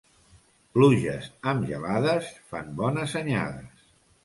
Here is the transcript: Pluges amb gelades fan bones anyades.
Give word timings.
Pluges 0.77 1.27
amb 1.51 1.67
gelades 1.73 2.33
fan 2.55 2.75
bones 2.83 3.17
anyades. 3.23 3.89